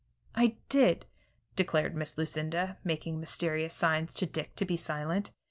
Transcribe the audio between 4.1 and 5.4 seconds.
to Dick to be silent.